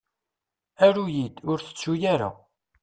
[0.85, 2.29] Aru-yi-d, ur tettuy ara!